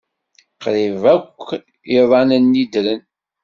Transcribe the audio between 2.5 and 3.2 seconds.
ddren.